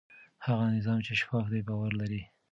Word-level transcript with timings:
هغه 0.45 0.65
نظام 0.77 0.99
چې 1.05 1.13
شفاف 1.19 1.45
دی 1.53 1.61
باور 1.67 1.91
لري. 2.01 2.21